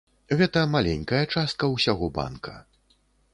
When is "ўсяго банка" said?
1.75-2.57